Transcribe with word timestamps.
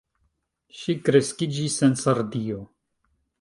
Ŝi 0.77 0.95
kreskiĝis 1.09 1.77
en 1.89 1.95
Sardio. 2.05 2.59